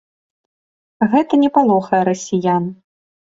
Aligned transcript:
Гэта 1.11 1.33
не 1.43 1.49
палохае 1.59 2.01
расіян. 2.11 2.63